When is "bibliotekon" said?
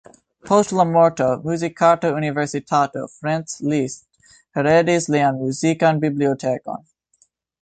6.07-6.85